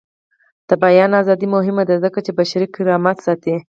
[0.67, 3.53] د بیان ازادي مهمه ده ځکه چې بشري کرامت ساتي.